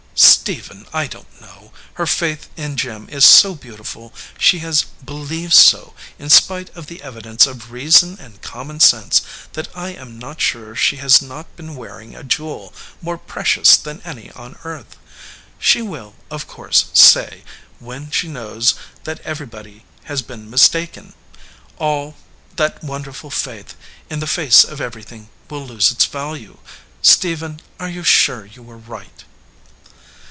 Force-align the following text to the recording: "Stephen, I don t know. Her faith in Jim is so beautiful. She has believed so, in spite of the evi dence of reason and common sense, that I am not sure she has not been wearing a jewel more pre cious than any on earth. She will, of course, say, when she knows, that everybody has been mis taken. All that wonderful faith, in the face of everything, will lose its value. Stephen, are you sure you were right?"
"Stephen, 0.13 0.85
I 0.91 1.07
don 1.07 1.23
t 1.23 1.29
know. 1.45 1.71
Her 1.93 2.05
faith 2.05 2.49
in 2.57 2.75
Jim 2.77 3.07
is 3.09 3.23
so 3.25 3.55
beautiful. 3.55 4.13
She 4.37 4.59
has 4.59 4.83
believed 4.83 5.53
so, 5.53 5.93
in 6.19 6.29
spite 6.29 6.69
of 6.75 6.85
the 6.87 6.99
evi 6.99 7.23
dence 7.23 7.47
of 7.47 7.71
reason 7.71 8.17
and 8.19 8.41
common 8.41 8.79
sense, 8.81 9.21
that 9.53 9.69
I 9.75 9.89
am 9.89 10.19
not 10.19 10.41
sure 10.41 10.75
she 10.75 10.97
has 10.97 11.21
not 11.21 11.55
been 11.55 11.75
wearing 11.77 12.15
a 12.15 12.23
jewel 12.23 12.73
more 13.01 13.17
pre 13.17 13.43
cious 13.45 13.77
than 13.77 14.01
any 14.01 14.29
on 14.31 14.57
earth. 14.65 14.97
She 15.57 15.81
will, 15.81 16.13
of 16.29 16.47
course, 16.47 16.85
say, 16.93 17.43
when 17.79 18.11
she 18.11 18.27
knows, 18.27 18.75
that 19.05 19.21
everybody 19.21 19.85
has 20.03 20.21
been 20.21 20.49
mis 20.49 20.67
taken. 20.69 21.13
All 21.77 22.15
that 22.57 22.83
wonderful 22.83 23.31
faith, 23.31 23.75
in 24.09 24.19
the 24.19 24.27
face 24.27 24.63
of 24.65 24.81
everything, 24.81 25.29
will 25.49 25.65
lose 25.65 25.89
its 25.89 26.05
value. 26.05 26.57
Stephen, 27.01 27.61
are 27.79 27.89
you 27.89 28.03
sure 28.03 28.45
you 28.45 28.61
were 28.61 28.77
right?" 28.77 29.23